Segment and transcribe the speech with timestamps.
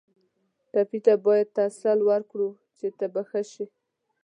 [0.71, 3.65] ټپي ته باید تسل ورکړو چې ته به ښه شې.